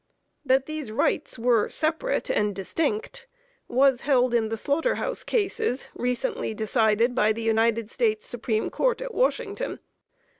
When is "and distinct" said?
2.31-3.27